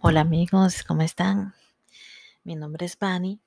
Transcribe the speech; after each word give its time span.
Hola 0.00 0.20
amigos, 0.20 0.84
¿cómo 0.84 1.02
están? 1.02 1.54
Mi 2.44 2.54
nombre 2.54 2.86
es 2.86 2.96
Bani. 2.96 3.40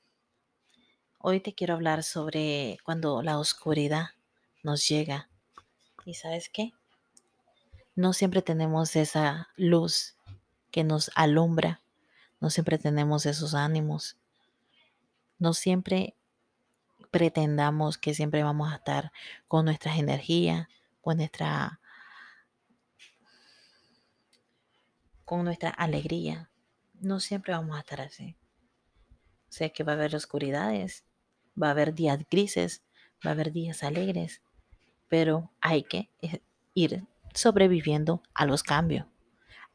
Hoy 1.17 1.39
te 1.39 1.53
quiero 1.53 1.75
hablar 1.75 2.03
sobre 2.03 2.77
cuando 2.83 3.21
la 3.23 3.39
oscuridad 3.39 4.07
nos 4.61 4.85
llega. 4.85 5.29
¿Y 6.03 6.15
sabes 6.15 6.49
qué? 6.49 6.73
No 7.95 8.11
siempre 8.11 8.41
tenemos 8.41 8.97
esa 8.97 9.47
luz 9.55 10.17
que 10.71 10.83
nos 10.83 11.09
alumbra. 11.15 11.81
No 12.41 12.49
siempre 12.49 12.77
tenemos 12.77 13.25
esos 13.25 13.53
ánimos. 13.53 14.17
No 15.39 15.53
siempre 15.53 16.17
pretendamos 17.11 17.97
que 17.97 18.13
siempre 18.13 18.43
vamos 18.43 18.73
a 18.73 18.75
estar 18.75 19.13
con 19.47 19.63
nuestras 19.63 19.97
energías, 19.97 20.67
con 20.99 21.15
nuestra 21.15 21.79
con 25.31 25.45
nuestra 25.45 25.69
alegría. 25.69 26.51
No 26.99 27.21
siempre 27.21 27.53
vamos 27.53 27.77
a 27.77 27.79
estar 27.79 28.01
así. 28.01 28.35
Sé 29.47 29.71
que 29.71 29.85
va 29.85 29.93
a 29.93 29.95
haber 29.95 30.13
oscuridades, 30.13 31.05
va 31.55 31.67
a 31.67 31.71
haber 31.71 31.93
días 31.93 32.19
grises, 32.29 32.83
va 33.25 33.29
a 33.29 33.33
haber 33.33 33.53
días 33.53 33.81
alegres, 33.81 34.41
pero 35.07 35.49
hay 35.61 35.83
que 35.83 36.11
eh, 36.21 36.41
ir 36.73 37.07
sobreviviendo 37.33 38.21
a 38.33 38.45
los 38.45 38.61
cambios. 38.61 39.05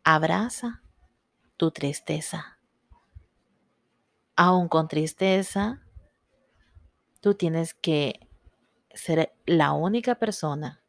Abraza 0.05 0.83
tu 1.57 1.71
tristeza. 1.71 2.59
Aún 4.37 4.69
con 4.69 4.89
tristeza, 4.89 5.81
tú 7.23 7.33
tienes 7.33 7.73
que 7.73 8.29
ser 8.93 9.33
la 9.47 9.73
única 9.73 10.17
persona 10.17 10.83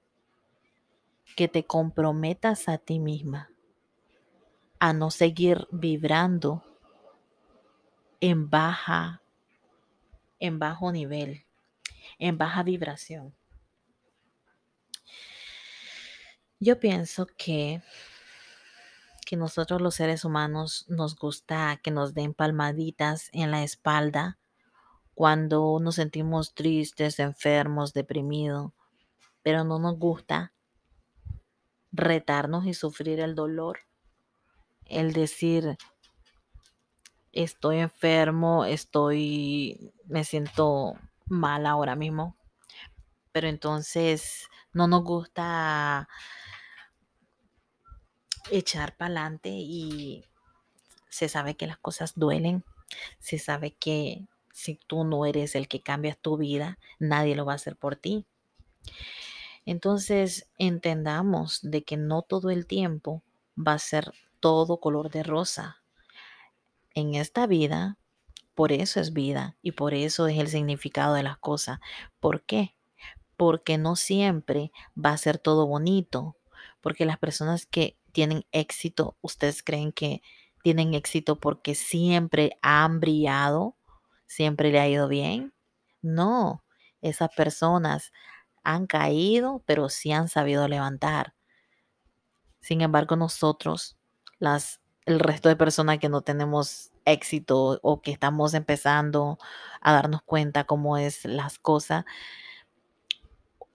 que 1.37 1.47
te 1.47 1.65
comprometas 1.65 2.67
a 2.67 2.77
ti 2.77 2.99
misma 2.99 3.49
a 4.79 4.93
no 4.93 5.11
seguir 5.11 5.67
vibrando 5.71 6.63
en 8.19 8.49
baja 8.49 9.21
en 10.39 10.59
bajo 10.59 10.91
nivel, 10.91 11.45
en 12.19 12.37
baja 12.37 12.63
vibración. 12.63 13.35
Yo 16.59 16.79
pienso 16.79 17.27
que, 17.37 17.81
que 19.25 19.35
nosotros 19.35 19.81
los 19.81 19.95
seres 19.95 20.25
humanos 20.25 20.85
nos 20.87 21.15
gusta 21.15 21.79
que 21.83 21.91
nos 21.91 22.13
den 22.13 22.33
palmaditas 22.33 23.29
en 23.31 23.51
la 23.51 23.63
espalda 23.63 24.39
cuando 25.13 25.79
nos 25.81 25.95
sentimos 25.95 26.53
tristes, 26.53 27.19
enfermos, 27.19 27.93
deprimidos, 27.93 28.71
pero 29.43 29.63
no 29.63 29.79
nos 29.79 29.97
gusta 29.97 30.53
retarnos 31.91 32.65
y 32.65 32.73
sufrir 32.73 33.19
el 33.19 33.33
dolor. 33.33 33.86
El 34.89 35.13
decir, 35.13 35.77
estoy 37.31 37.79
enfermo, 37.79 38.65
estoy, 38.65 39.93
me 40.05 40.23
siento 40.23 40.95
mal 41.27 41.65
ahora 41.65 41.95
mismo, 41.95 42.35
pero 43.31 43.47
entonces 43.47 44.47
no 44.73 44.87
nos 44.87 45.03
gusta 45.03 46.07
echar 48.49 48.95
para 48.95 49.07
adelante 49.07 49.49
y 49.49 50.23
se 51.09 51.29
sabe 51.29 51.55
que 51.55 51.67
las 51.67 51.77
cosas 51.77 52.13
duelen, 52.15 52.63
se 53.19 53.39
sabe 53.39 53.73
que 53.75 54.27
si 54.53 54.75
tú 54.87 55.03
no 55.03 55.25
eres 55.25 55.55
el 55.55 55.67
que 55.67 55.81
cambias 55.81 56.17
tu 56.17 56.37
vida, 56.37 56.79
nadie 56.99 57.35
lo 57.35 57.45
va 57.45 57.53
a 57.53 57.55
hacer 57.57 57.75
por 57.75 57.95
ti. 57.95 58.25
Entonces 59.65 60.49
entendamos 60.57 61.59
de 61.61 61.83
que 61.83 61.97
no 61.97 62.21
todo 62.21 62.49
el 62.49 62.65
tiempo 62.65 63.21
va 63.55 63.73
a 63.73 63.79
ser 63.79 64.13
todo 64.39 64.79
color 64.79 65.09
de 65.09 65.23
rosa. 65.23 65.81
En 66.93 67.15
esta 67.15 67.47
vida, 67.47 67.97
por 68.55 68.71
eso 68.71 68.99
es 68.99 69.13
vida 69.13 69.55
y 69.61 69.73
por 69.73 69.93
eso 69.93 70.27
es 70.27 70.39
el 70.39 70.47
significado 70.47 71.13
de 71.13 71.23
las 71.23 71.37
cosas. 71.37 71.79
¿Por 72.19 72.41
qué? 72.43 72.75
Porque 73.35 73.77
no 73.77 73.95
siempre 73.95 74.71
va 74.97 75.11
a 75.11 75.17
ser 75.17 75.37
todo 75.37 75.67
bonito. 75.67 76.37
Porque 76.81 77.05
las 77.05 77.19
personas 77.19 77.65
que 77.65 77.97
tienen 78.11 78.45
éxito, 78.51 79.15
ustedes 79.21 79.61
creen 79.61 79.91
que 79.91 80.21
tienen 80.63 80.95
éxito 80.95 81.39
porque 81.39 81.75
siempre 81.75 82.57
han 82.61 82.99
brillado, 82.99 83.77
siempre 84.25 84.71
le 84.71 84.79
ha 84.79 84.87
ido 84.87 85.07
bien. 85.07 85.53
No, 86.01 86.63
esas 87.01 87.29
personas 87.35 88.11
han 88.63 88.87
caído, 88.87 89.63
pero 89.65 89.89
sí 89.89 90.11
han 90.11 90.29
sabido 90.29 90.67
levantar. 90.67 91.35
Sin 92.59 92.81
embargo, 92.81 93.15
nosotros, 93.15 93.96
las, 94.39 94.81
el 95.05 95.19
resto 95.19 95.49
de 95.49 95.55
personas 95.55 95.99
que 95.99 96.09
no 96.09 96.21
tenemos 96.21 96.91
éxito 97.05 97.79
o 97.81 98.01
que 98.01 98.11
estamos 98.11 98.53
empezando 98.53 99.37
a 99.81 99.93
darnos 99.93 100.21
cuenta 100.23 100.65
cómo 100.65 100.97
es 100.97 101.25
las 101.25 101.59
cosas, 101.59 102.05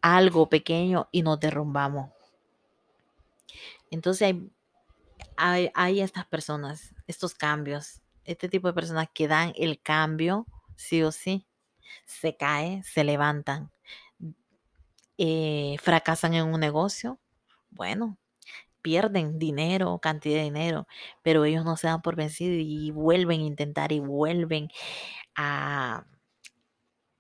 algo 0.02 0.48
pequeño 0.48 1.08
y 1.10 1.22
nos 1.22 1.40
derrumbamos. 1.40 2.10
Entonces 3.90 4.34
hay, 5.36 5.70
hay, 5.74 6.00
estas 6.00 6.26
personas, 6.26 6.94
estos 7.06 7.34
cambios, 7.34 8.02
este 8.24 8.48
tipo 8.48 8.68
de 8.68 8.74
personas 8.74 9.08
que 9.12 9.28
dan 9.28 9.52
el 9.56 9.80
cambio, 9.80 10.46
sí 10.76 11.02
o 11.02 11.12
sí, 11.12 11.46
se 12.04 12.36
cae, 12.36 12.82
se 12.82 13.04
levantan, 13.04 13.70
eh, 15.18 15.76
fracasan 15.80 16.34
en 16.34 16.46
un 16.46 16.60
negocio, 16.60 17.18
bueno, 17.70 18.18
pierden 18.82 19.38
dinero, 19.38 19.98
cantidad 20.00 20.37
de 20.38 20.44
dinero, 20.44 20.87
pero 21.22 21.44
ellos 21.44 21.65
no 21.65 21.76
se 21.76 21.87
dan 21.88 22.03
por 22.03 22.16
vencidos 22.16 22.59
y 22.66 22.91
vuelven 22.91 23.41
a 23.43 23.44
intentar 23.44 23.93
y 23.93 24.00
vuelven 24.00 24.69
a, 25.37 26.06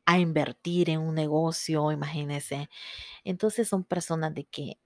a 0.06 0.18
invertir 0.18 0.90
en 0.90 1.00
un 1.00 1.14
negocio, 1.14 1.90
imagínense. 1.92 2.68
Entonces 3.24 3.68
son 3.68 3.84
personas 3.84 4.34
de 4.34 4.44
que 4.46 4.78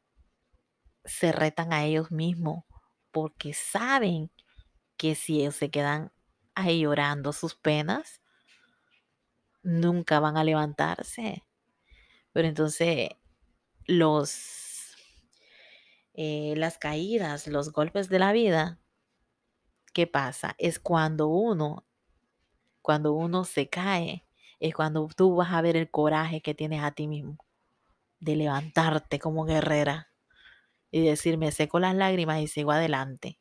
se 1.04 1.32
retan 1.32 1.72
a 1.72 1.84
ellos 1.84 2.10
mismos 2.10 2.65
porque 3.10 3.54
saben 3.54 4.31
que 4.97 5.15
si 5.15 5.41
ellos 5.41 5.56
se 5.56 5.70
quedan 5.70 6.12
ahí 6.54 6.81
llorando 6.82 7.32
sus 7.32 7.54
penas, 7.54 8.20
nunca 9.62 10.20
van 10.20 10.36
a 10.36 10.44
levantarse. 10.44 11.44
Pero 12.32 12.48
entonces 12.48 13.10
los 13.86 14.31
eh, 16.16 16.54
las 16.56 16.78
caídas, 16.78 17.47
los 17.47 17.72
golpes 17.72 18.09
de 18.09 18.19
la 18.19 18.32
vida, 18.32 18.81
¿qué 19.93 20.06
pasa? 20.06 20.54
Es 20.59 20.78
cuando 20.81 21.28
uno, 21.28 21.84
cuando 22.81 23.12
uno 23.12 23.44
se 23.44 23.69
cae, 23.69 24.25
es 24.59 24.75
cuando 24.75 25.09
tú 25.15 25.37
vas 25.37 25.53
a 25.53 25.60
ver 25.60 25.77
el 25.77 25.91
coraje 25.91 26.41
que 26.41 26.54
tienes 26.54 26.82
a 26.82 26.93
ti 26.93 27.06
mismo 27.06 27.37
de 28.19 28.37
levantarte 28.37 29.19
como 29.19 29.44
guerrera 29.44 30.10
y 30.91 31.04
decirme 31.04 31.53
seco 31.53 31.78
las 31.81 31.94
lágrimas 31.94 32.41
y 32.41 32.47
sigo 32.48 32.72
adelante. 32.72 33.38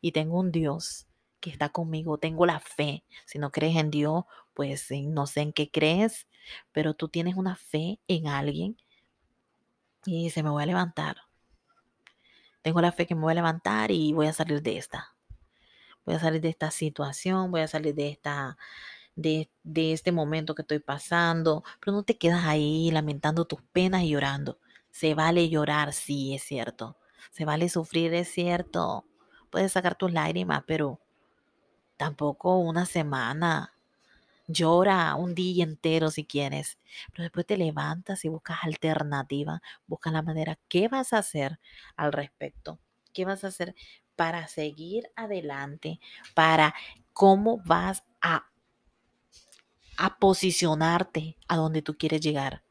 Y 0.00 0.12
tengo 0.12 0.38
un 0.38 0.50
Dios 0.50 1.06
que 1.40 1.50
está 1.50 1.68
conmigo, 1.68 2.16
tengo 2.16 2.46
la 2.46 2.60
fe. 2.60 3.04
Si 3.26 3.38
no 3.38 3.52
crees 3.52 3.76
en 3.76 3.90
Dios, 3.90 4.24
pues 4.54 4.88
no 4.90 5.26
sé 5.26 5.42
en 5.42 5.52
qué 5.52 5.70
crees, 5.70 6.26
pero 6.72 6.94
tú 6.94 7.08
tienes 7.08 7.36
una 7.36 7.56
fe 7.56 8.00
en 8.08 8.28
alguien 8.28 8.78
y 10.06 10.30
se 10.30 10.42
me 10.42 10.50
voy 10.50 10.62
a 10.62 10.66
levantar. 10.66 11.27
Tengo 12.68 12.82
la 12.82 12.92
fe 12.92 13.06
que 13.06 13.14
me 13.14 13.22
voy 13.22 13.32
a 13.32 13.36
levantar 13.36 13.90
y 13.90 14.12
voy 14.12 14.26
a 14.26 14.32
salir 14.34 14.60
de 14.60 14.76
esta. 14.76 15.14
Voy 16.04 16.16
a 16.16 16.20
salir 16.20 16.42
de 16.42 16.50
esta 16.50 16.70
situación, 16.70 17.50
voy 17.50 17.62
a 17.62 17.66
salir 17.66 17.94
de 17.94 18.10
esta 18.10 18.58
de, 19.16 19.50
de, 19.62 19.94
este 19.94 20.12
momento 20.12 20.54
que 20.54 20.60
estoy 20.60 20.78
pasando, 20.78 21.64
pero 21.80 21.96
no 21.96 22.02
te 22.02 22.18
quedas 22.18 22.44
ahí 22.44 22.90
lamentando 22.90 23.46
tus 23.46 23.62
penas 23.72 24.02
y 24.02 24.10
llorando. 24.10 24.58
Se 24.90 25.14
vale 25.14 25.48
llorar, 25.48 25.94
sí, 25.94 26.34
es 26.34 26.42
cierto. 26.42 26.98
Se 27.30 27.46
vale 27.46 27.70
sufrir, 27.70 28.12
es 28.12 28.28
cierto. 28.28 29.06
Puedes 29.48 29.72
sacar 29.72 29.94
tus 29.94 30.12
lágrimas, 30.12 30.62
pero 30.66 31.00
tampoco 31.96 32.58
una 32.58 32.84
semana. 32.84 33.72
Llora 34.50 35.14
un 35.14 35.34
día 35.34 35.62
entero 35.62 36.10
si 36.10 36.24
quieres, 36.24 36.78
pero 37.12 37.24
después 37.24 37.44
te 37.44 37.58
levantas 37.58 38.24
y 38.24 38.28
buscas 38.28 38.60
alternativa, 38.62 39.60
buscas 39.86 40.14
la 40.14 40.22
manera. 40.22 40.58
¿Qué 40.68 40.88
vas 40.88 41.12
a 41.12 41.18
hacer 41.18 41.60
al 41.96 42.12
respecto? 42.14 42.78
¿Qué 43.12 43.26
vas 43.26 43.44
a 43.44 43.48
hacer 43.48 43.74
para 44.16 44.48
seguir 44.48 45.10
adelante? 45.16 46.00
Para 46.34 46.74
cómo 47.12 47.58
vas 47.66 48.04
a, 48.22 48.50
a 49.98 50.18
posicionarte 50.18 51.36
a 51.46 51.56
donde 51.56 51.82
tú 51.82 51.98
quieres 51.98 52.22
llegar. 52.22 52.62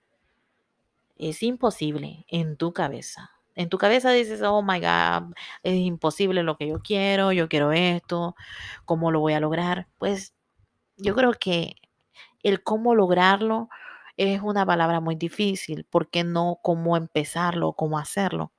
Es 1.15 1.43
imposible 1.43 2.25
en 2.27 2.57
tu 2.57 2.73
cabeza. 2.73 3.31
En 3.53 3.69
tu 3.69 3.77
cabeza 3.77 4.11
dices, 4.11 4.41
oh 4.41 4.63
my 4.63 4.79
God, 4.79 5.33
es 5.61 5.75
imposible 5.75 6.41
lo 6.41 6.57
que 6.57 6.67
yo 6.67 6.79
quiero, 6.79 7.31
yo 7.31 7.49
quiero 7.49 7.71
esto, 7.71 8.35
¿cómo 8.85 9.11
lo 9.11 9.19
voy 9.19 9.33
a 9.33 9.39
lograr? 9.39 9.87
Pues 9.99 10.36
yo 10.97 11.15
creo 11.15 11.33
que 11.33 11.75
el 12.43 12.63
cómo 12.63 12.95
lograrlo 12.95 13.69
es 14.17 14.41
una 14.41 14.65
palabra 14.65 14.99
muy 14.99 15.15
difícil, 15.15 15.85
porque 15.89 16.23
no 16.23 16.59
cómo 16.63 16.97
empezarlo, 16.97 17.73
cómo 17.73 17.99
hacerlo. 17.99 18.51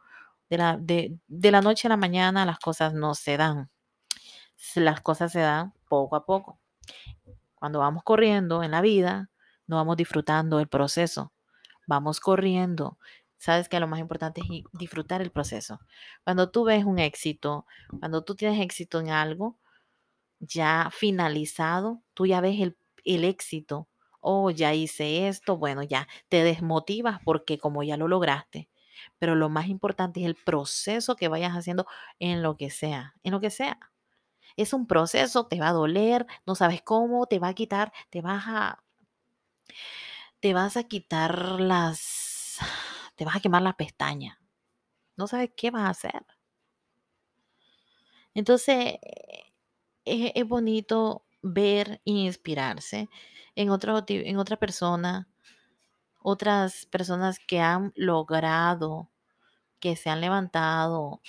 De 0.48 0.56
la, 0.58 0.76
de, 0.78 1.18
la 1.28 1.60
noche 1.60 1.88
a 1.88 1.90
la 1.90 1.96
mañana 1.96 2.46
las 2.46 2.58
cosas 2.58 2.94
no 2.94 3.14
se 3.14 3.36
dan. 3.36 3.70
las 4.76 5.00
cosas 5.00 5.32
se 5.32 5.40
dan 5.40 5.72
poco 5.88 6.16
a 6.16 6.24
poco. 6.24 6.60
Cuando 7.54 7.80
vamos 7.80 8.04
corriendo 8.04 8.62
en 8.62 8.70
la 8.70 8.80
vida, 8.80 9.30
no 9.66 9.76
vamos 9.76 9.96
disfrutando 9.96 10.60
el 10.60 10.68
proceso. 10.68 11.32
Vamos 11.86 12.20
corriendo. 12.20 12.98
Sabes 13.36 13.68
que 13.68 13.80
lo 13.80 13.88
más 13.88 14.00
importante 14.00 14.40
es 14.40 14.64
disfrutar 14.72 15.22
el 15.22 15.30
proceso. 15.30 15.80
Cuando 16.24 16.50
tú 16.50 16.64
ves 16.64 16.84
un 16.84 16.98
éxito, 16.98 17.66
cuando 17.98 18.22
tú 18.22 18.36
tienes 18.36 18.60
éxito 18.60 19.00
en 19.00 19.10
algo 19.10 19.58
ya 20.40 20.90
finalizado, 20.92 22.02
tú 22.14 22.26
ya 22.26 22.40
ves 22.40 22.60
el, 22.60 22.78
el 23.04 23.24
éxito. 23.24 23.88
Oh, 24.20 24.50
ya 24.50 24.74
hice 24.74 25.28
esto, 25.28 25.56
bueno, 25.56 25.82
ya 25.82 26.08
te 26.28 26.42
desmotivas 26.42 27.20
porque 27.24 27.58
como 27.58 27.82
ya 27.82 27.96
lo 27.96 28.08
lograste. 28.08 28.68
Pero 29.18 29.34
lo 29.36 29.48
más 29.48 29.68
importante 29.68 30.20
es 30.20 30.26
el 30.26 30.34
proceso 30.36 31.16
que 31.16 31.28
vayas 31.28 31.52
haciendo 31.52 31.86
en 32.18 32.42
lo 32.42 32.56
que 32.56 32.70
sea, 32.70 33.14
en 33.22 33.32
lo 33.32 33.40
que 33.40 33.50
sea. 33.50 33.78
Es 34.56 34.72
un 34.74 34.86
proceso, 34.86 35.46
te 35.48 35.60
va 35.60 35.68
a 35.70 35.72
doler, 35.72 36.26
no 36.46 36.54
sabes 36.54 36.82
cómo, 36.82 37.26
te 37.26 37.38
va 37.38 37.48
a 37.48 37.54
quitar, 37.54 37.92
te 38.10 38.22
vas 38.22 38.44
a 38.48 38.82
te 40.40 40.54
vas 40.54 40.76
a 40.76 40.84
quitar 40.84 41.60
las 41.60 42.58
te 43.16 43.24
vas 43.24 43.36
a 43.36 43.40
quemar 43.40 43.62
la 43.62 43.76
pestaña. 43.76 44.40
No 45.16 45.26
sabes 45.26 45.50
qué 45.56 45.70
vas 45.70 45.84
a 45.84 45.90
hacer. 45.90 46.26
Entonces, 48.34 48.96
es, 50.08 50.32
es 50.34 50.46
bonito 50.46 51.22
ver 51.42 52.00
e 52.04 52.10
inspirarse 52.10 53.08
en, 53.54 53.70
otro, 53.70 54.04
en 54.08 54.38
otra 54.38 54.56
persona, 54.56 55.28
otras 56.22 56.86
personas 56.86 57.38
que 57.38 57.60
han 57.60 57.92
logrado, 57.96 59.08
que 59.80 59.96
se 59.96 60.10
han 60.10 60.20
levantado. 60.20 61.20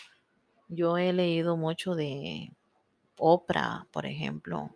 Yo 0.68 0.98
he 0.98 1.14
leído 1.14 1.58
mucho 1.58 1.96
de 1.96 2.52
Oprah, 3.18 3.88
por 3.92 4.06
ejemplo. 4.06 4.76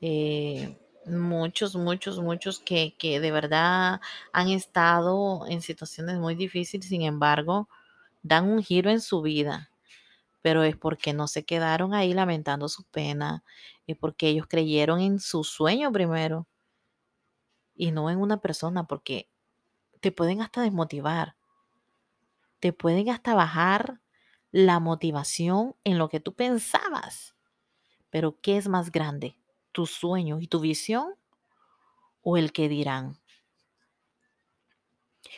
Eh, 0.00 0.76
muchos, 1.06 1.76
muchos, 1.76 2.20
muchos 2.20 2.58
que, 2.58 2.94
que 2.98 3.20
de 3.20 3.30
verdad 3.30 4.00
han 4.32 4.48
estado 4.48 5.46
en 5.48 5.62
situaciones 5.62 6.18
muy 6.18 6.34
difíciles, 6.34 6.88
sin 6.88 7.02
embargo, 7.02 7.68
dan 8.22 8.48
un 8.48 8.62
giro 8.62 8.90
en 8.90 9.00
su 9.00 9.22
vida 9.22 9.70
pero 10.46 10.62
es 10.62 10.76
porque 10.76 11.12
no 11.12 11.26
se 11.26 11.44
quedaron 11.44 11.92
ahí 11.92 12.14
lamentando 12.14 12.68
su 12.68 12.84
pena, 12.84 13.42
es 13.88 13.96
porque 13.96 14.28
ellos 14.28 14.46
creyeron 14.48 15.00
en 15.00 15.18
su 15.18 15.42
sueño 15.42 15.90
primero 15.90 16.46
y 17.74 17.90
no 17.90 18.10
en 18.10 18.20
una 18.20 18.40
persona, 18.40 18.86
porque 18.86 19.28
te 19.98 20.12
pueden 20.12 20.42
hasta 20.42 20.62
desmotivar, 20.62 21.34
te 22.60 22.72
pueden 22.72 23.08
hasta 23.08 23.34
bajar 23.34 24.00
la 24.52 24.78
motivación 24.78 25.74
en 25.82 25.98
lo 25.98 26.08
que 26.08 26.20
tú 26.20 26.32
pensabas. 26.36 27.34
Pero 28.08 28.40
¿qué 28.40 28.56
es 28.56 28.68
más 28.68 28.92
grande? 28.92 29.36
¿Tu 29.72 29.84
sueño 29.86 30.38
y 30.40 30.46
tu 30.46 30.60
visión 30.60 31.16
o 32.22 32.36
el 32.36 32.52
que 32.52 32.68
dirán? 32.68 33.18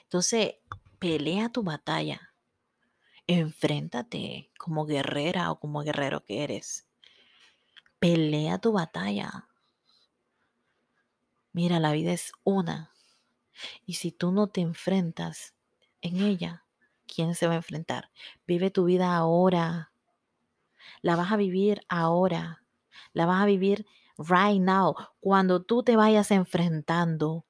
Entonces, 0.02 0.56
pelea 0.98 1.48
tu 1.48 1.62
batalla. 1.62 2.27
Enfréntate 3.30 4.50
como 4.58 4.86
guerrera 4.86 5.52
o 5.52 5.60
como 5.60 5.82
guerrero 5.82 6.24
que 6.24 6.44
eres. 6.44 6.88
Pelea 7.98 8.56
tu 8.58 8.72
batalla. 8.72 9.50
Mira, 11.52 11.78
la 11.78 11.92
vida 11.92 12.12
es 12.12 12.32
una. 12.42 12.90
Y 13.84 13.94
si 13.94 14.12
tú 14.12 14.32
no 14.32 14.46
te 14.46 14.62
enfrentas 14.62 15.54
en 16.00 16.22
ella, 16.22 16.64
¿quién 17.06 17.34
se 17.34 17.46
va 17.46 17.52
a 17.52 17.56
enfrentar? 17.56 18.10
Vive 18.46 18.70
tu 18.70 18.84
vida 18.84 19.14
ahora. 19.14 19.92
La 21.02 21.14
vas 21.14 21.30
a 21.30 21.36
vivir 21.36 21.82
ahora. 21.90 22.64
La 23.12 23.26
vas 23.26 23.42
a 23.42 23.46
vivir 23.46 23.84
right 24.16 24.58
now. 24.58 24.94
Cuando 25.20 25.62
tú 25.62 25.82
te 25.82 25.96
vayas 25.96 26.30
enfrentando, 26.30 27.44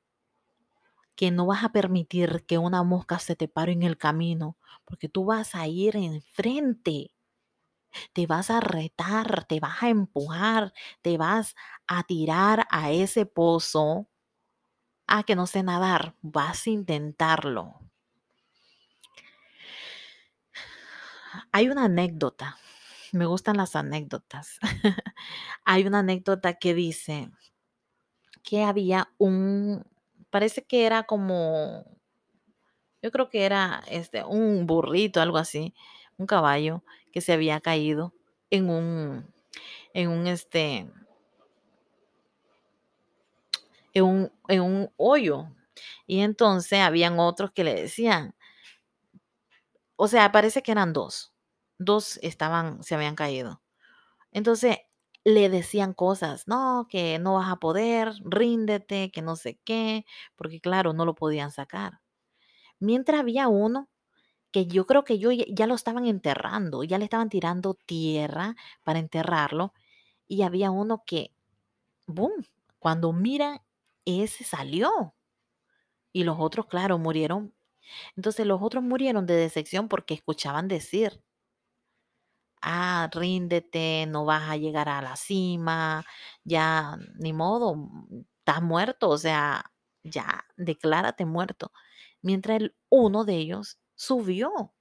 que 1.19 1.32
no 1.32 1.47
vas 1.47 1.65
a 1.65 1.73
permitir 1.73 2.44
que 2.47 2.59
una 2.59 2.85
mosca 2.85 3.19
se 3.19 3.35
te 3.35 3.49
pare 3.49 3.73
en 3.73 3.82
el 3.82 3.99
camino, 3.99 4.56
porque 4.85 5.09
tú 5.09 5.25
vas 5.25 5.56
a 5.56 5.67
ir 5.67 5.97
enfrente. 5.97 7.11
Te 8.12 8.29
vas 8.29 8.50
a 8.50 8.61
retar, 8.61 9.44
te 9.47 9.59
vas 9.59 9.82
a 9.82 9.88
empujar, 9.88 10.73
te 11.03 11.19
vas 11.19 11.56
a 11.88 12.05
tirar 12.05 12.69
a 12.70 12.93
ese 12.93 13.26
pozo. 13.26 14.06
Ah, 15.09 15.25
que 15.25 15.35
no 15.35 15.49
sé 15.49 15.65
nadar, 15.65 16.15
vas 16.23 16.69
a 16.69 16.70
intentarlo. 16.70 17.81
Hay 21.50 21.69
una 21.69 21.87
anécdota, 21.87 22.59
me 23.11 23.26
gustan 23.26 23.56
las 23.56 23.75
anécdotas. 23.75 24.61
Hay 25.65 25.85
una 25.85 25.99
anécdota 25.99 26.55
que 26.55 26.75
dice 26.75 27.32
que 28.44 28.62
había 28.62 29.09
un, 29.19 29.85
parece 30.31 30.65
que 30.65 30.87
era 30.87 31.05
como, 31.05 31.85
yo 33.03 33.11
creo 33.11 33.29
que 33.29 33.45
era 33.45 33.83
este, 33.89 34.25
un 34.25 34.67
burrito, 34.67 35.21
algo 35.21 35.39
así, 35.39 35.75
un 36.17 36.27
caballo 36.27 36.83
que 37.13 37.21
se 37.21 37.33
había 37.33 37.61
caído 37.61 38.15
en 38.51 38.71
un, 38.71 39.33
en 39.95 40.09
un, 40.11 40.27
este, 40.27 40.91
en 43.95 44.05
un, 44.05 44.33
en 44.49 44.61
un 44.63 44.93
hoyo. 44.97 45.49
Y 46.07 46.21
entonces 46.21 46.81
habían 46.81 47.19
otros 47.19 47.53
que 47.53 47.65
le 47.65 47.75
decían, 47.75 48.35
o 49.97 50.09
sea, 50.09 50.33
parece 50.33 50.63
que 50.63 50.73
eran 50.73 50.93
dos, 50.93 51.33
dos 51.79 52.19
estaban, 52.23 52.83
se 52.83 52.95
habían 52.95 53.15
caído. 53.15 53.63
Entonces 54.33 54.79
le 55.29 55.49
decían 55.51 55.93
cosas, 55.95 56.49
no, 56.49 56.87
que 56.91 57.19
no 57.19 57.35
vas 57.35 57.51
a 57.53 57.57
poder, 57.57 58.13
ríndete, 58.25 59.11
que 59.11 59.23
no 59.23 59.37
sé 59.37 59.59
qué, 59.65 60.05
porque 60.37 60.61
claro, 60.61 60.93
no 60.95 61.05
lo 61.05 61.15
podían 61.15 61.51
sacar. 61.53 62.01
Mientras 62.81 63.21
había 63.21 63.49
uno 63.49 63.89
que 64.53 64.67
yo 64.67 64.87
creo 64.87 65.05
que 65.05 65.19
yo 65.19 65.31
ya 65.33 65.67
lo 65.67 65.75
estaban 65.77 66.07
enterrando, 66.07 66.85
ya 66.85 66.99
le 66.99 67.05
estaban 67.05 67.29
tirando 67.31 67.75
tierra 67.75 68.57
para 68.85 68.99
enterrarlo, 69.01 69.75
y 70.29 70.43
había 70.43 70.71
uno 70.73 71.05
que, 71.07 71.33
boom, 72.07 72.33
cuando 72.81 73.13
mira, 73.13 73.63
ese 74.07 74.45
salió. 74.45 75.15
Y 76.13 76.25
los 76.25 76.37
otros, 76.39 76.67
claro, 76.67 76.99
murieron. 76.99 77.55
Entonces 78.17 78.47
los 78.47 78.63
otros 78.63 78.85
murieron 78.85 79.27
de 79.27 79.35
decepción 79.37 79.89
porque 79.89 80.15
escuchaban 80.15 80.69
decir, 80.69 81.23
ah, 82.62 83.08
ríndete, 83.12 84.06
no 84.08 84.25
vas 84.25 84.50
a 84.50 84.56
llegar 84.56 84.88
a 84.88 85.02
la 85.02 85.16
cima, 85.16 86.05
ya 86.44 86.98
ni 87.19 87.32
modo, 87.32 87.74
mm, 87.77 88.24
estás 88.41 88.62
muerto, 88.62 89.08
o 89.10 89.19
sea, 89.19 89.72
ya 90.03 90.44
declárate 90.56 91.24
muerto. 91.27 91.72
Mientras 92.22 92.58
el, 92.62 92.77
uno 92.91 93.24
de 93.24 93.36
ellos 93.36 93.79
subió 93.94 94.74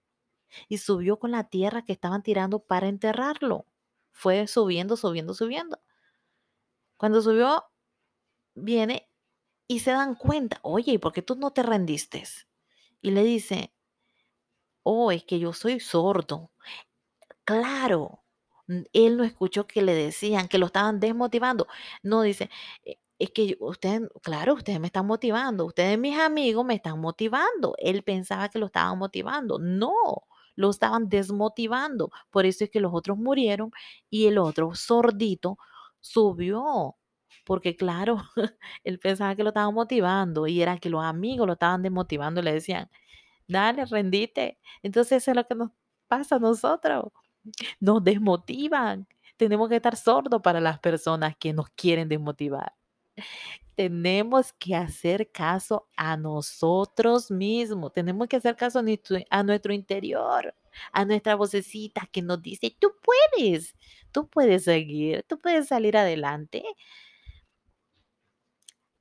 y 0.69 0.77
subió 0.79 1.19
con 1.19 1.31
la 1.31 1.45
tierra 1.45 1.83
que 1.83 1.93
estaban 1.93 2.23
tirando 2.23 2.59
para 2.59 2.87
enterrarlo. 2.87 3.65
Fue 4.11 4.47
subiendo, 4.47 4.97
subiendo, 4.97 5.33
subiendo. 5.33 5.79
Cuando 6.97 7.21
subió, 7.21 7.63
viene 8.55 9.09
y 9.67 9.79
se 9.81 9.91
dan 9.91 10.15
cuenta, 10.15 10.59
oye, 10.63 10.93
¿y 10.93 10.97
por 10.99 11.13
qué 11.13 11.21
tú 11.23 11.35
no 11.35 11.51
te 11.51 11.63
rendiste? 11.63 12.23
Y 13.01 13.11
le 13.11 13.23
dice, 13.23 13.73
oh, 14.83 15.11
es 15.11 15.23
que 15.23 15.39
yo 15.39 15.53
soy 15.53 15.79
sordo. 15.79 16.51
Claro, 17.47 18.23
él 18.91 19.15
no 19.17 19.23
escuchó 19.23 19.67
que 19.67 19.81
le 19.81 19.93
decían, 19.93 20.47
que 20.49 20.57
lo 20.57 20.65
estaban 20.65 20.99
desmotivando. 20.99 21.65
No, 22.03 22.21
dice, 22.21 22.49
"E- 22.83 22.99
es 23.19 23.31
que 23.31 23.55
ustedes, 23.61 24.01
claro, 24.21 24.55
ustedes 24.55 24.79
me 24.81 24.87
están 24.87 25.07
motivando, 25.07 25.65
ustedes 25.65 25.97
mis 25.97 26.19
amigos 26.19 26.65
me 26.65 26.75
están 26.75 26.99
motivando. 26.99 27.73
Él 27.79 28.03
pensaba 28.03 28.49
que 28.49 28.59
lo 28.59 28.65
estaban 28.67 28.97
motivando. 28.99 29.59
No, 29.59 29.93
lo 30.55 30.69
estaban 30.69 31.07
desmotivando. 31.09 32.11
Por 32.29 32.45
eso 32.45 32.65
es 32.65 32.69
que 32.69 32.81
los 32.81 32.93
otros 32.93 33.17
murieron 33.17 33.71
y 34.09 34.27
el 34.27 34.37
otro 34.37 34.75
sordito 34.75 35.57
subió. 36.01 36.97
Porque 37.45 37.75
claro, 37.77 38.17
él 38.83 38.99
pensaba 38.99 39.35
que 39.35 39.43
lo 39.43 39.49
estaban 39.49 39.73
motivando 39.73 40.47
y 40.47 40.61
era 40.61 40.77
que 40.79 40.89
los 40.89 41.03
amigos 41.03 41.47
lo 41.47 41.53
estaban 41.53 41.81
desmotivando. 41.81 42.41
Le 42.41 42.51
decían, 42.53 42.89
dale, 43.47 43.85
rendite. 43.85 44.59
Entonces 44.83 45.23
eso 45.23 45.31
es 45.31 45.37
lo 45.37 45.47
que 45.47 45.55
nos 45.55 45.71
pasa 46.07 46.35
a 46.37 46.39
nosotros 46.39 47.05
nos 47.79 48.03
desmotivan. 48.03 49.07
Tenemos 49.37 49.69
que 49.69 49.75
estar 49.77 49.95
sordos 49.95 50.41
para 50.41 50.59
las 50.59 50.79
personas 50.79 51.35
que 51.37 51.53
nos 51.53 51.69
quieren 51.69 52.09
desmotivar. 52.09 52.73
Tenemos 53.75 54.53
que 54.53 54.75
hacer 54.75 55.31
caso 55.31 55.87
a 55.95 56.17
nosotros 56.17 57.29
mismos. 57.29 57.93
Tenemos 57.93 58.27
que 58.27 58.37
hacer 58.37 58.55
caso 58.55 58.79
a 58.79 59.43
nuestro, 59.43 59.73
interior, 59.73 60.55
a 60.91 61.05
nuestra 61.05 61.35
vocecita 61.35 62.09
que 62.11 62.23
nos 62.23 62.41
dice, 62.41 62.75
tú 62.79 62.93
puedes, 63.03 63.75
tú 64.11 64.27
puedes 64.27 64.63
seguir, 64.63 65.23
tú 65.27 65.39
puedes 65.39 65.67
salir 65.67 65.95
adelante. 65.95 66.63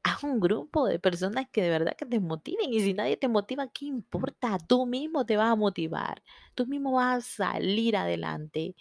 Haz 0.06 0.22
un 0.22 0.38
grupo 0.38 0.86
de 0.86 0.98
personas 1.00 1.46
que 1.50 1.62
de 1.62 1.70
verdad 1.70 1.96
que 1.96 2.06
te 2.06 2.20
motiven 2.20 2.72
y 2.72 2.80
si 2.80 2.94
nadie 2.94 3.16
te 3.16 3.26
motiva, 3.26 3.66
¿qué 3.68 3.86
importa? 3.86 4.56
Tú 4.58 4.86
mismo 4.86 5.26
te 5.26 5.36
vas 5.36 5.50
a 5.50 5.56
motivar, 5.56 6.22
tú 6.54 6.64
mismo 6.66 6.92
vas 6.92 7.18
a 7.18 7.20
salir 7.20 7.96
adelante 7.96 8.76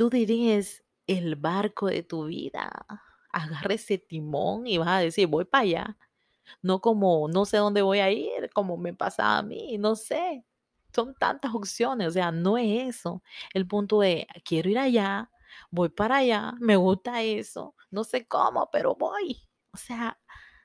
tú 0.00 0.08
diriges 0.08 0.82
el 1.06 1.36
barco 1.36 1.88
de 1.88 2.02
tu 2.02 2.24
vida. 2.24 2.86
Agarra 3.34 3.74
ese 3.74 3.98
timón 3.98 4.66
y 4.66 4.78
vas 4.78 4.88
a 4.88 4.98
decir, 5.00 5.26
voy 5.26 5.44
para 5.44 5.62
allá. 5.62 5.98
No 6.62 6.80
como, 6.80 7.28
no 7.28 7.44
sé 7.44 7.58
dónde 7.58 7.82
voy 7.82 7.98
a 7.98 8.10
ir, 8.10 8.48
como 8.54 8.78
me 8.78 8.94
pasa 8.94 9.36
a 9.36 9.42
mí, 9.42 9.76
no 9.76 9.96
sé. 9.96 10.46
Son 10.94 11.14
tantas 11.14 11.54
opciones, 11.54 12.08
o 12.08 12.10
sea, 12.12 12.32
no 12.32 12.56
es 12.56 12.96
eso. 12.96 13.22
El 13.52 13.66
punto 13.66 14.00
de, 14.00 14.26
quiero 14.42 14.70
ir 14.70 14.78
allá, 14.78 15.30
voy 15.70 15.88
para 15.90 16.18
allá, 16.18 16.54
me 16.60 16.76
gusta 16.76 17.22
eso, 17.22 17.74
no 17.90 18.04
sé 18.04 18.26
cómo, 18.26 18.68
pero 18.72 18.94
voy. 18.94 19.48
O 19.72 19.76
sea, 19.76 20.18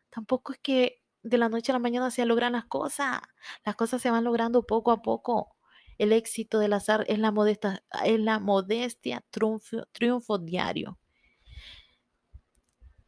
tampoco 0.10 0.54
es 0.54 0.60
que 0.60 1.02
de 1.24 1.38
la 1.38 1.50
noche 1.50 1.72
a 1.72 1.74
la 1.74 1.80
mañana 1.80 2.12
se 2.12 2.25
logran 2.25 2.54
las 2.54 2.66
cosas. 2.66 3.20
Las 3.66 3.75
cosas 3.75 4.02
se 4.02 4.12
van 4.12 4.24
logrando 4.24 4.64
poco 4.64 4.92
a 4.92 5.02
poco. 5.02 5.56
El 5.98 6.14
éxito 6.14 6.60
del 6.60 6.74
azar 6.74 7.06
es 7.08 7.20
la, 7.20 7.32
modesta, 7.32 7.84
es 8.04 8.20
la 8.20 8.40
modestia, 8.40 9.25
triunfo, 9.32 9.86
triunfo 9.92 10.38
diario. 10.38 11.00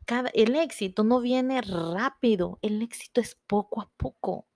Cada, 0.06 0.30
el 0.30 0.56
éxito 0.56 1.04
no 1.04 1.20
viene 1.20 1.62
rápido, 1.62 2.60
el 2.62 2.82
éxito 2.82 3.20
es 3.22 3.36
poco 3.46 3.82
a 3.82 3.92
poco. 3.98 4.48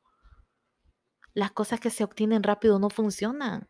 Las 1.33 1.51
cosas 1.51 1.79
que 1.79 1.89
se 1.89 2.03
obtienen 2.03 2.41
rápido 2.41 2.79
no 2.79 2.89
funcionan. 2.89 3.67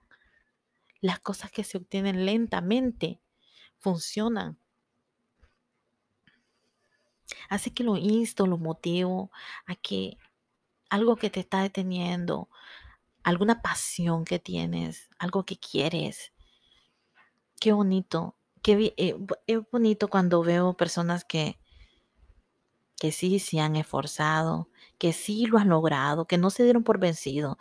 Las 1.02 1.20
cosas 1.20 1.52
que 1.52 1.64
se 1.64 1.78
obtienen 1.78 2.26
lentamente 2.26 3.21
funcionan. 3.82 4.58
Así 7.50 7.72
que 7.72 7.84
lo 7.84 7.98
insto, 7.98 8.48
lo 8.48 8.58
motivo 8.58 9.32
a 9.66 9.76
que 9.76 10.18
algo 10.90 11.16
que 11.16 11.30
te 11.30 11.42
está 11.42 11.62
deteniendo, 11.62 12.50
alguna 13.24 13.62
pasión 13.62 14.26
que 14.26 14.40
tienes, 14.40 15.10
algo 15.20 15.46
que 15.46 15.58
quieres. 15.58 16.34
Qué 17.60 17.74
bonito, 17.74 18.36
qué 18.62 18.94
eh, 18.98 19.62
bonito 19.72 20.10
cuando 20.10 20.44
veo 20.44 20.76
personas 20.76 21.26
que 21.26 21.58
que 23.02 23.12
sí 23.12 23.40
se 23.40 23.60
han 23.60 23.76
esforzado, 23.78 24.70
que 25.00 25.12
sí 25.12 25.48
lo 25.48 25.58
han 25.58 25.70
logrado, 25.70 26.28
que 26.28 26.38
no 26.38 26.52
se 26.52 26.64
dieron 26.64 26.84
por 26.84 27.00
vencido. 27.00 27.58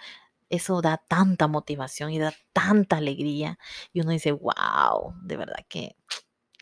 Eso 0.51 0.83
da 0.83 0.99
tanta 0.99 1.47
motivación 1.47 2.11
y 2.11 2.19
da 2.19 2.35
tanta 2.53 2.99
alegría. 2.99 3.59
Y 3.95 4.03
uno 4.03 4.11
dice, 4.11 4.33
wow, 4.33 5.15
de 5.23 5.39
verdad 5.39 5.65
que 5.67 5.97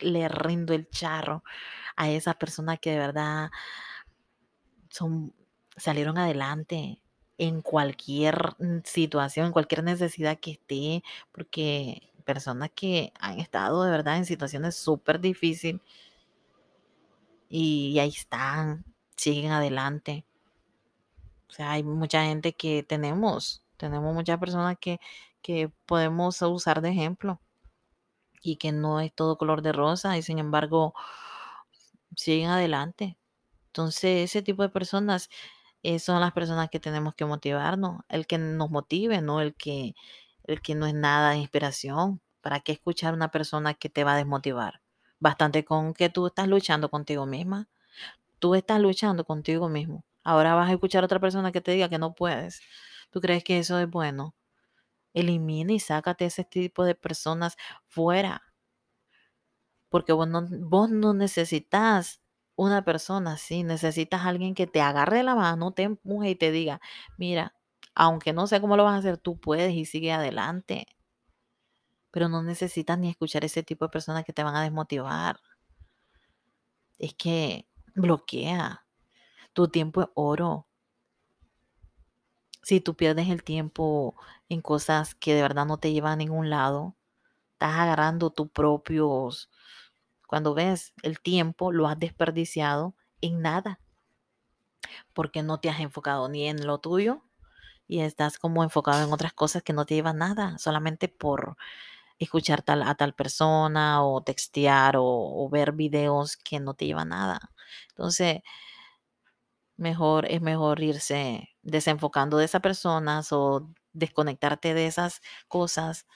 le 0.01 0.29
rindo 0.29 0.75
el 0.75 0.89
charro 0.89 1.45
a 1.97 2.11
esa 2.11 2.35
persona 2.35 2.77
que 2.77 2.91
de 2.91 2.99
verdad 2.99 3.51
son, 4.91 5.35
salieron 5.77 6.19
adelante 6.19 7.01
en 7.39 7.63
cualquier 7.63 8.57
situación, 8.85 9.47
en 9.47 9.53
cualquier 9.53 9.85
necesidad 9.85 10.39
que 10.41 10.53
esté, 10.53 11.03
porque 11.33 12.11
personas 12.25 12.71
que 12.75 13.13
han 13.21 13.41
estado 13.41 13.85
de 13.85 13.91
verdad 13.91 14.17
en 14.19 14.27
situaciones 14.27 14.77
súper 14.77 15.21
difíciles 15.21 15.81
y 17.49 17.99
ahí 17.99 18.11
están, 18.11 18.85
siguen 19.17 19.53
adelante. 19.53 20.25
O 21.49 21.53
sea, 21.53 21.73
hay 21.73 21.83
mucha 21.83 22.25
gente 22.25 22.53
que 22.53 22.83
tenemos, 22.83 23.63
tenemos 23.77 24.15
muchas 24.15 24.39
personas 24.39 24.77
que, 24.79 25.01
que 25.41 25.71
podemos 25.87 26.43
usar 26.43 26.83
de 26.83 26.91
ejemplo 26.91 27.41
y 28.43 28.57
que 28.57 28.73
no 28.73 29.01
es 29.01 29.13
todo 29.15 29.39
color 29.39 29.63
de 29.63 29.73
rosa 29.73 30.17
y 30.19 30.23
sin 30.23 30.39
embargo 30.39 30.95
siguen 32.17 32.51
adelante. 32.51 33.17
Entonces, 33.69 34.31
ese 34.31 34.43
tipo 34.43 34.63
de 34.63 34.69
personas 34.71 35.31
eh, 35.83 35.99
son 36.01 36.21
las 36.21 36.33
personas 36.33 36.71
que 36.71 36.81
tenemos 36.81 37.15
que 37.15 37.25
motivarnos, 37.25 38.03
el 38.09 38.27
que 38.27 38.39
nos 38.39 38.71
motive, 38.71 39.23
no 39.23 39.41
el 39.41 39.55
que, 39.55 39.95
el 40.45 40.61
que 40.63 40.75
no 40.75 40.87
es 40.87 40.95
nada 40.95 41.31
de 41.33 41.39
inspiración. 41.39 42.21
¿Para 42.41 42.61
qué 42.61 42.73
escuchar 42.73 43.13
a 43.13 43.17
una 43.17 43.31
persona 43.31 43.75
que 43.75 43.91
te 43.91 44.05
va 44.05 44.15
a 44.15 44.17
desmotivar? 44.17 44.81
Bastante 45.21 45.65
con 45.65 45.95
que 45.95 46.09
tú 46.11 46.27
estás 46.29 46.49
luchando 46.49 46.91
contigo 46.91 47.27
misma. 47.27 47.69
Tú 48.41 48.55
estás 48.55 48.81
luchando 48.81 49.25
contigo 49.25 49.69
mismo. 49.69 50.05
Ahora 50.25 50.55
vas 50.55 50.71
a 50.71 50.73
escuchar 50.75 51.05
a 51.05 51.07
otra 51.07 51.21
persona 51.21 51.53
que 51.53 51.61
te 51.61 51.73
diga 51.73 51.89
que 51.89 51.99
no 51.99 52.15
puedes. 52.15 52.61
¿Tú 53.11 53.21
crees 53.21 53.45
que 53.45 53.59
eso 53.59 53.79
es 53.81 53.91
bueno? 53.91 54.35
Elimina 55.19 55.73
y 55.73 55.81
sácate 55.81 56.27
ese 56.27 56.45
tipo 56.45 56.85
de 56.85 56.95
personas 56.95 57.57
fuera. 57.87 58.43
Porque 59.89 60.13
vos 60.13 60.29
no, 60.29 61.15
necesitas 61.15 62.21
una 62.57 62.85
persona 62.85 63.33
así, 63.33 63.63
necesitas 63.65 64.27
alguien 64.27 64.55
que 64.55 64.67
te 64.67 64.81
agarre 64.81 65.23
la 65.23 65.35
mano, 65.35 65.73
te 65.73 65.85
empuje 65.85 66.31
y 66.31 66.35
te 66.37 66.51
diga, 66.51 66.81
mira, 67.17 67.55
aunque 67.95 68.33
no 68.33 68.47
sé 68.47 68.61
cómo 68.61 68.77
lo 68.77 68.85
vas 68.85 68.95
a 68.95 68.99
hacer, 68.99 69.19
tú 69.19 69.41
puedes 69.41 69.75
y 69.75 69.87
sigue 69.87 70.13
adelante. 70.13 70.87
Pero 72.11 72.29
no 72.29 72.43
necesitas 72.43 72.99
ni 72.99 73.11
escuchar 73.11 73.45
ese 73.45 73.63
tipo 73.63 73.87
de 73.87 73.91
personas 73.91 74.25
que 74.25 74.33
te 74.33 74.43
van 74.45 74.57
a 74.57 74.63
desmotivar. 74.63 75.41
Es 76.99 77.15
que 77.15 77.67
bloquea. 77.95 78.85
Tu 79.53 79.69
tiempo 79.69 80.03
es 80.03 80.09
oro. 80.15 80.68
Si 82.69 82.83
tú 82.83 82.95
pierdes 82.95 83.31
el 83.31 83.45
tiempo 83.45 84.15
en 84.51 84.61
cosas 84.61 85.15
que 85.15 85.33
de 85.33 85.41
verdad 85.41 85.65
no 85.65 85.79
te 85.79 85.91
llevan 85.91 86.13
a 86.13 86.17
ningún 86.17 86.51
lado, 86.51 86.99
estás 87.53 87.77
agarrando 87.79 88.29
tus 88.29 88.51
propios, 88.51 89.49
cuando 90.27 90.53
ves 90.53 90.93
el 91.03 91.19
tiempo, 91.19 91.73
lo 91.73 91.89
has 91.89 91.99
desperdiciado 91.99 92.95
en 93.23 93.41
nada. 93.41 93.81
Porque 95.15 95.43
no 95.43 95.61
te 95.61 95.71
has 95.71 95.81
enfocado 95.81 96.29
ni 96.29 96.47
en 96.47 96.67
lo 96.67 96.77
tuyo 96.77 97.23
y 97.87 98.01
estás 98.01 98.37
como 98.37 98.63
enfocado 98.63 99.03
en 99.03 99.15
otras 99.15 99.33
cosas 99.33 99.63
que 99.63 99.73
no 99.73 99.87
te 99.87 99.95
llevan 99.95 100.19
nada, 100.19 100.59
solamente 100.59 101.09
por 101.09 101.57
escuchar 102.19 102.61
tal, 102.61 102.83
a 102.83 102.97
tal 102.97 103.15
persona 103.15 104.05
o 104.05 104.23
textear 104.23 104.99
o, 104.99 105.07
o 105.07 105.49
ver 105.49 105.73
videos 105.73 106.37
que 106.37 106.61
no 106.61 106.75
te 106.75 106.85
llevan 106.85 107.09
nada. 107.09 107.51
Entonces, 107.89 108.43
mejor 109.79 110.27
es 110.27 110.43
mejor 110.43 110.83
irse 110.83 111.49
desenfocando 111.71 112.39
de 112.39 112.45
esas 112.47 112.61
personas 112.61 113.33
o 113.33 113.69
desconectarte 113.93 114.75
de 114.75 114.87
esas 114.87 115.21
cosas 115.49 116.07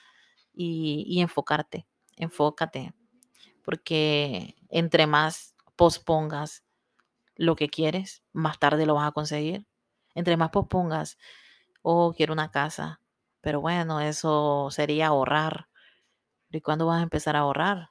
y, 0.52 1.20
enfocarte, 1.20 1.86
enfócate, 2.16 2.94
porque 3.62 4.56
entre 4.68 5.06
más 5.06 5.54
pospongas 5.76 6.64
lo 7.36 7.56
que 7.56 7.68
quieres, 7.68 8.22
más 8.32 8.58
tarde 8.58 8.86
lo 8.86 8.94
vas 8.94 9.08
a 9.08 9.12
conseguir. 9.12 9.66
Entre 10.14 10.36
más 10.36 10.50
pospongas, 10.50 11.18
oh, 11.82 12.12
quiero 12.14 12.34
una 12.34 12.50
casa, 12.50 13.00
pero 13.40 13.60
bueno, 13.60 14.00
eso 14.00 14.68
sería 14.70 15.08
ahorrar. 15.08 15.68
¿Y 16.50 16.60
cuándo 16.60 16.86
vas 16.86 17.00
a 17.00 17.04
empezar 17.04 17.36
a 17.36 17.40
ahorrar? 17.40 17.90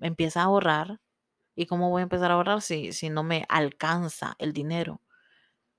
Empieza 0.00 0.42
a 0.42 0.44
ahorrar. 0.44 1.00
¿Y 1.54 1.66
cómo 1.66 1.90
voy 1.90 2.00
a 2.00 2.04
empezar 2.04 2.30
a 2.30 2.34
ahorrar 2.34 2.60
si, 2.60 2.92
si 2.92 3.08
no 3.08 3.22
me 3.22 3.46
alcanza 3.48 4.36
el 4.38 4.52
dinero? 4.52 5.00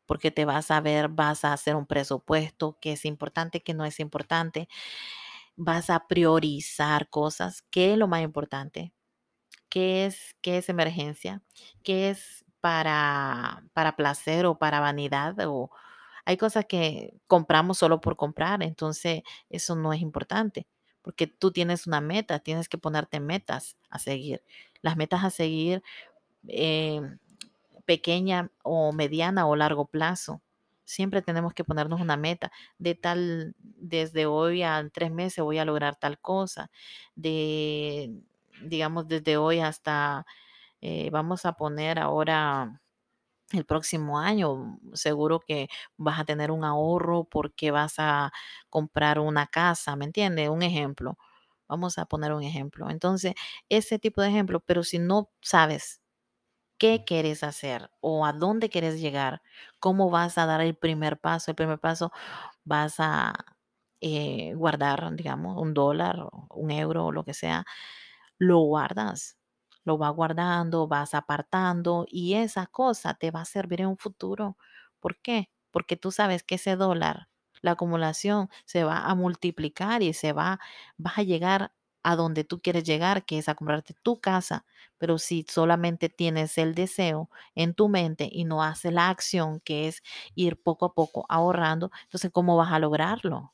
Porque 0.08 0.32
te 0.32 0.46
vas 0.46 0.72
a 0.72 0.82
ver, 0.82 1.10
vas 1.10 1.46
a 1.46 1.54
hacer 1.54 1.76
un 1.76 1.86
presupuesto, 1.88 2.78
que 2.82 2.94
es 2.94 3.06
importante, 3.06 3.62
que 3.64 3.74
no 3.76 3.86
es 3.86 4.00
importante. 4.00 4.70
Vas 5.56 5.90
a 5.90 6.08
priorizar 6.08 7.10
cosas. 7.10 7.64
¿Qué 7.72 7.94
es 7.94 7.98
lo 8.00 8.08
más 8.08 8.22
importante? 8.24 8.94
¿Qué 9.70 10.06
es, 10.06 10.36
qué 10.42 10.58
es 10.58 10.70
emergencia? 10.70 11.44
¿Qué 11.84 12.10
es 12.10 12.46
para, 12.62 13.64
para 13.74 13.96
placer 13.96 14.46
o 14.46 14.58
para 14.60 14.80
vanidad? 14.80 15.36
O 15.48 15.72
hay 16.26 16.38
cosas 16.38 16.66
que 16.66 17.14
compramos 17.28 17.78
solo 17.80 18.02
por 18.02 18.18
comprar, 18.18 18.64
entonces 18.64 19.24
eso 19.50 19.76
no 19.76 19.94
es 19.94 20.02
importante 20.02 20.68
porque 21.02 21.26
tú 21.28 21.52
tienes 21.54 21.88
una 21.88 22.02
meta, 22.02 22.40
tienes 22.40 22.68
que 22.68 22.78
ponerte 22.78 23.22
metas 23.22 23.78
a 23.90 23.98
seguir. 23.98 24.44
Las 24.82 24.98
metas 24.98 25.24
a 25.24 25.30
seguir 25.30 25.82
eh, 26.48 27.02
pequeña 27.88 28.51
o 28.63 28.94
mediana 28.94 29.48
o 29.48 29.58
largo 29.58 29.88
plazo. 29.88 30.44
Siempre 30.86 31.24
tenemos 31.24 31.53
que 31.56 31.65
ponernos 31.65 32.01
una 32.01 32.17
meta 32.17 32.51
de 32.79 32.96
tal, 32.96 33.56
desde 33.60 34.27
hoy 34.27 34.63
a 34.63 34.89
tres 34.94 35.12
meses 35.12 35.44
voy 35.46 35.60
a 35.60 35.65
lograr 35.65 35.98
tal 35.98 36.20
cosa, 36.20 36.72
de, 37.15 38.13
digamos, 38.63 39.08
desde 39.10 39.38
hoy 39.38 39.62
hasta, 39.62 40.25
eh, 40.82 41.10
vamos 41.12 41.46
a 41.46 41.53
poner 41.53 42.00
ahora 42.00 42.82
el 43.53 43.65
próximo 43.65 44.20
año, 44.20 44.79
seguro 44.94 45.39
que 45.39 45.70
vas 45.98 46.20
a 46.20 46.25
tener 46.25 46.51
un 46.51 46.65
ahorro 46.65 47.24
porque 47.25 47.72
vas 47.72 47.96
a 48.00 48.32
comprar 48.70 49.20
una 49.20 49.48
casa, 49.48 49.96
¿me 49.96 50.06
entiendes? 50.06 50.50
Un 50.50 50.63
ejemplo. 50.63 51.17
Vamos 51.70 51.98
a 51.98 52.06
poner 52.06 52.34
un 52.34 52.44
ejemplo. 52.44 52.89
Entonces, 52.89 53.34
ese 53.70 54.00
tipo 54.00 54.22
de 54.22 54.29
ejemplo, 54.29 54.62
pero 54.62 54.84
si 54.84 55.00
no 55.00 55.29
sabes 55.41 56.01
qué 56.77 57.03
quieres 57.05 57.43
hacer 57.43 57.91
o 58.01 58.25
a 58.25 58.34
dónde 58.34 58.69
quieres 58.69 59.00
llegar, 59.01 59.41
cómo 59.79 60.10
vas 60.10 60.38
a 60.38 60.46
dar 60.46 60.62
el 60.62 60.75
primer 60.75 61.19
paso, 61.19 61.51
el 61.51 61.55
primer 61.55 61.79
paso 61.79 62.12
vas 62.65 62.96
a 63.00 63.34
eh, 64.01 64.53
guardar, 64.55 65.15
digamos, 65.15 65.62
un 65.62 65.74
dólar, 65.74 66.27
un 66.51 66.72
euro 66.72 67.07
o 67.07 67.12
lo 67.12 67.24
que 67.25 67.34
sea, 67.34 67.65
lo 68.38 68.60
guardas 68.60 69.36
lo 69.84 69.98
vas 69.98 70.12
guardando, 70.13 70.86
vas 70.89 71.13
apartando 71.13 72.05
y 72.10 72.34
esa 72.34 72.67
cosa 72.67 73.13
te 73.13 73.31
va 73.31 73.39
a 73.41 73.46
servir 73.46 73.79
en 73.81 73.88
un 73.88 73.98
futuro. 73.98 74.57
¿Por 75.00 75.17
qué? 75.22 75.50
Porque 75.72 75.96
tú 75.96 76.12
sabes 76.12 76.43
que 76.43 76.55
ese 76.55 76.75
dólar, 76.75 77.29
la 77.62 77.72
acumulación 77.72 78.50
se 78.65 78.84
va 78.84 79.05
a 79.05 79.15
multiplicar 79.15 80.03
y 80.03 80.12
se 80.13 80.34
va, 80.34 80.60
vas 80.98 81.17
a 81.19 81.24
llegar 81.24 81.72
a 82.12 82.16
donde 82.16 82.44
tú 82.44 82.60
quieres 82.60 82.84
llegar, 82.86 83.26
que 83.26 83.38
es 83.40 83.50
a 83.50 83.56
comprarte 83.56 83.94
tu 84.04 84.20
casa. 84.22 84.66
Pero 84.98 85.18
si 85.20 85.46
solamente 85.50 86.10
tienes 86.10 86.58
el 86.58 86.74
deseo 86.76 87.30
en 87.56 87.74
tu 87.74 87.90
mente 87.90 88.30
y 88.32 88.46
no 88.46 88.64
haces 88.64 88.94
la 88.94 89.10
acción, 89.10 89.60
que 89.62 89.88
es 89.88 90.04
ir 90.36 90.62
poco 90.62 90.86
a 90.86 90.94
poco 90.94 91.26
ahorrando, 91.30 91.92
entonces 92.06 92.32
¿cómo 92.32 92.56
vas 92.58 92.72
a 92.72 92.80
lograrlo? 92.80 93.54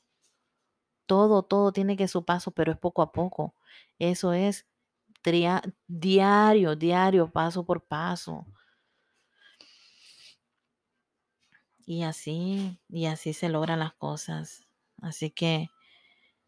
Todo, 1.06 1.42
todo 1.42 1.72
tiene 1.72 1.96
que 1.96 2.08
su 2.08 2.24
paso, 2.24 2.50
pero 2.50 2.72
es 2.72 2.78
poco 2.78 3.00
a 3.02 3.12
poco. 3.12 3.54
Eso 3.98 4.32
es 4.32 4.66
diario, 5.88 6.76
diario, 6.76 7.30
paso 7.30 7.64
por 7.64 7.82
paso. 7.86 8.46
Y 11.86 12.02
así, 12.02 12.80
y 12.88 13.06
así 13.06 13.32
se 13.34 13.48
logran 13.48 13.78
las 13.78 13.94
cosas. 13.94 14.66
Así 15.02 15.30
que 15.30 15.68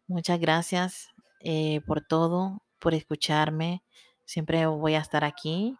muchas 0.07 0.39
gracias 0.39 1.09
eh, 1.39 1.81
por 1.85 2.01
todo, 2.01 2.61
por 2.79 2.93
escucharme. 2.93 3.83
Siempre 4.25 4.65
voy 4.65 4.95
a 4.95 4.99
estar 4.99 5.23
aquí 5.23 5.77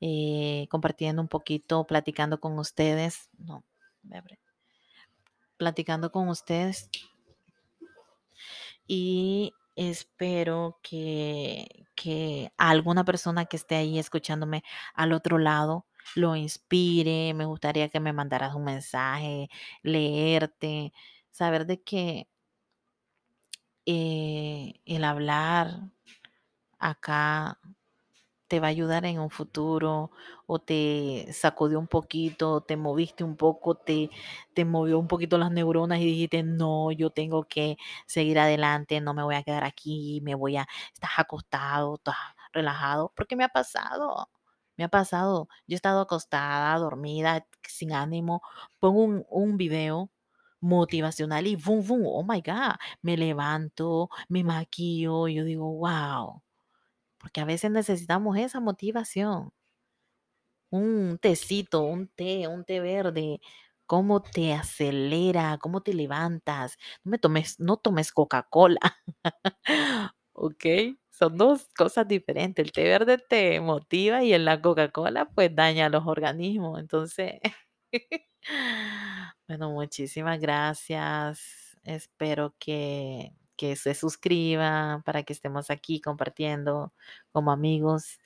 eh, 0.00 0.66
compartiendo 0.70 1.20
un 1.20 1.28
poquito, 1.28 1.86
platicando 1.86 2.40
con 2.40 2.58
ustedes. 2.58 3.28
No, 3.38 3.64
platicando 5.56 6.10
con 6.10 6.28
ustedes. 6.28 6.88
Y 8.86 9.52
espero 9.76 10.78
que, 10.82 11.86
que 11.94 12.52
alguna 12.56 13.04
persona 13.04 13.44
que 13.44 13.56
esté 13.56 13.76
ahí 13.76 13.98
escuchándome 13.98 14.64
al 14.94 15.12
otro 15.12 15.38
lado 15.38 15.86
lo 16.14 16.34
inspire. 16.34 17.34
Me 17.34 17.44
gustaría 17.44 17.88
que 17.90 18.00
me 18.00 18.12
mandaras 18.12 18.54
un 18.54 18.64
mensaje, 18.64 19.50
leerte, 19.82 20.92
saber 21.30 21.66
de 21.66 21.82
que 21.82 22.28
eh, 23.86 24.74
el 24.86 25.04
hablar 25.04 25.90
acá 26.78 27.58
te 28.48 28.60
va 28.60 28.68
a 28.68 28.70
ayudar 28.70 29.06
en 29.06 29.20
un 29.20 29.30
futuro 29.30 30.10
o 30.46 30.58
te 30.60 31.28
sacudió 31.32 31.78
un 31.78 31.86
poquito, 31.88 32.62
te 32.62 32.76
moviste 32.76 33.22
un 33.24 33.36
poco, 33.36 33.76
te, 33.76 34.10
te 34.54 34.64
movió 34.64 34.98
un 34.98 35.08
poquito 35.08 35.38
las 35.38 35.52
neuronas 35.52 36.00
y 36.00 36.06
dijiste, 36.06 36.42
no, 36.42 36.90
yo 36.92 37.10
tengo 37.10 37.44
que 37.44 37.76
seguir 38.06 38.38
adelante, 38.40 39.00
no 39.00 39.14
me 39.14 39.22
voy 39.22 39.36
a 39.36 39.44
quedar 39.44 39.64
aquí, 39.64 40.20
me 40.24 40.34
voy 40.34 40.56
a, 40.56 40.66
estás 40.92 41.12
acostado, 41.18 41.94
estás 41.96 42.16
relajado, 42.52 43.12
porque 43.16 43.36
me 43.36 43.44
ha 43.44 43.48
pasado, 43.48 44.28
me 44.76 44.84
ha 44.84 44.88
pasado, 44.88 45.48
yo 45.68 45.74
he 45.74 45.76
estado 45.76 46.00
acostada, 46.00 46.76
dormida, 46.78 47.46
sin 47.68 47.92
ánimo, 47.92 48.42
pongo 48.80 49.00
un, 49.04 49.26
un 49.30 49.56
video 49.58 50.10
motivacional 50.60 51.46
y 51.46 51.56
boom, 51.56 51.86
boom, 51.86 52.02
oh 52.06 52.22
my 52.24 52.40
God, 52.42 52.74
me 53.02 53.16
levanto, 53.16 54.10
me 54.28 54.44
maquillo, 54.44 55.28
yo 55.28 55.44
digo, 55.44 55.70
wow 55.72 56.42
porque 57.18 57.40
a 57.40 57.44
veces 57.44 57.70
necesitamos 57.70 58.36
esa 58.38 58.60
motivación. 58.60 59.52
Un 60.72 61.18
tecito, 61.20 61.82
un 61.82 62.06
té, 62.08 62.46
un 62.48 62.64
té 62.64 62.78
verde, 62.80 63.40
cómo 63.86 64.22
te 64.22 64.52
acelera, 64.54 65.58
cómo 65.60 65.82
te 65.82 65.94
levantas. 65.94 66.78
No 67.04 67.10
me 67.10 67.18
tomes, 67.18 67.58
no 67.58 67.76
tomes 67.76 68.12
Coca-Cola. 68.12 68.78
¿Ok? 70.32 70.64
Son 71.10 71.36
dos 71.36 71.68
cosas 71.76 72.06
diferentes. 72.08 72.64
El 72.64 72.72
té 72.72 72.84
verde 72.84 73.18
te 73.18 73.60
motiva 73.60 74.22
y 74.24 74.32
en 74.32 74.44
la 74.44 74.60
Coca-Cola 74.62 75.26
pues 75.34 75.54
daña 75.54 75.88
los 75.88 76.06
organismos. 76.06 76.78
Entonces, 76.80 77.40
bueno, 79.48 79.70
muchísimas 79.70 80.40
gracias. 80.40 81.76
Espero 81.84 82.54
que 82.58 83.32
que 83.60 83.76
se 83.76 83.94
suscriban 83.94 85.02
para 85.02 85.22
que 85.22 85.34
estemos 85.34 85.68
aquí 85.70 86.00
compartiendo 86.00 86.94
como 87.30 87.52
amigos. 87.52 88.18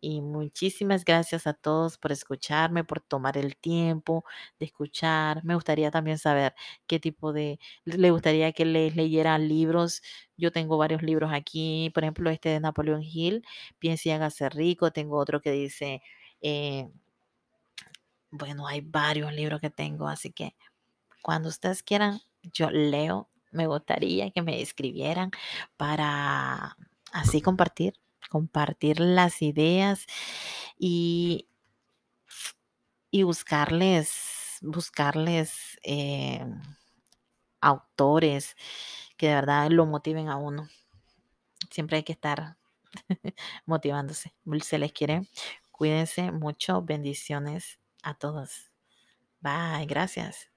Y 0.00 0.20
muchísimas 0.20 1.04
gracias 1.04 1.46
a 1.46 1.52
todos 1.54 1.96
por 1.96 2.10
escucharme, 2.10 2.82
por 2.82 3.00
tomar 3.00 3.38
el 3.38 3.56
tiempo 3.56 4.24
de 4.58 4.66
escuchar. 4.66 5.44
Me 5.44 5.54
gustaría 5.54 5.92
también 5.92 6.18
saber 6.18 6.54
qué 6.88 6.98
tipo 6.98 7.32
de, 7.32 7.60
le 7.84 8.10
gustaría 8.10 8.50
que 8.52 8.64
les 8.64 8.96
leyera 8.96 9.38
libros. 9.38 10.02
Yo 10.36 10.50
tengo 10.50 10.76
varios 10.76 11.02
libros 11.02 11.30
aquí, 11.32 11.90
por 11.94 12.02
ejemplo, 12.02 12.28
este 12.28 12.48
de 12.48 12.58
Napoleón 12.60 13.02
Hill, 13.04 13.44
Piense 13.78 14.08
y 14.08 14.12
hágase 14.12 14.48
rico. 14.48 14.90
Tengo 14.90 15.18
otro 15.18 15.40
que 15.40 15.52
dice, 15.52 16.02
eh, 16.42 16.88
bueno, 18.30 18.66
hay 18.66 18.80
varios 18.80 19.32
libros 19.32 19.60
que 19.60 19.70
tengo, 19.70 20.08
así 20.08 20.32
que 20.32 20.54
cuando 21.22 21.48
ustedes 21.48 21.82
quieran, 21.82 22.20
yo 22.42 22.70
leo 22.70 23.28
me 23.52 23.66
gustaría 23.66 24.30
que 24.30 24.42
me 24.42 24.60
escribieran 24.60 25.30
para 25.76 26.76
así 27.12 27.42
compartir, 27.42 27.94
compartir 28.30 29.00
las 29.00 29.42
ideas 29.42 30.06
y, 30.78 31.48
y 33.10 33.24
buscarles, 33.24 34.58
buscarles 34.62 35.78
eh, 35.82 36.44
autores 37.60 38.56
que 39.16 39.28
de 39.28 39.34
verdad 39.34 39.68
lo 39.70 39.86
motiven 39.86 40.28
a 40.28 40.36
uno. 40.36 40.68
Siempre 41.70 41.98
hay 41.98 42.02
que 42.04 42.12
estar 42.12 42.56
motivándose. 43.66 44.32
Se 44.62 44.78
les 44.78 44.92
quiere. 44.92 45.28
Cuídense 45.72 46.30
mucho. 46.32 46.82
Bendiciones 46.82 47.79
a 48.02 48.14
todos. 48.14 48.70
Bye. 49.40 49.86
Gracias. 49.88 50.49